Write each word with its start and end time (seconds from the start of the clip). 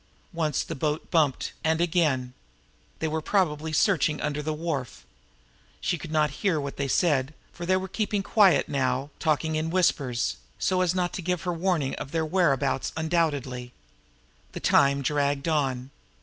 Once 0.33 0.63
the 0.63 0.73
boat 0.73 1.11
bumped, 1.11 1.53
and 1.63 1.79
again. 1.79 2.33
They 2.97 3.07
were 3.07 3.21
probably 3.21 3.71
searching 3.71 4.17
around 4.19 4.25
under 4.25 4.41
the 4.41 4.51
wharf. 4.51 5.05
She 5.79 5.99
could 5.99 6.11
not 6.11 6.31
hear 6.41 6.59
what 6.59 6.77
they 6.77 6.87
said, 6.87 7.35
for 7.53 7.67
they 7.67 7.77
were 7.77 7.87
keeping 7.87 8.23
quiet 8.23 8.67
now, 8.67 9.11
talking 9.19 9.55
in 9.55 9.69
whispers 9.69 10.37
so 10.57 10.81
as 10.81 10.95
not 10.95 11.13
to 11.13 11.21
give 11.21 11.43
her 11.43 11.53
warning 11.53 11.93
of 11.97 12.13
their 12.13 12.25
whereabouts 12.25 12.91
undoubtedly! 12.97 13.73
The 14.53 14.59
time 14.59 15.03
dragged 15.03 15.47
on. 15.47 15.91